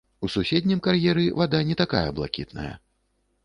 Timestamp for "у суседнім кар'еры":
0.27-1.27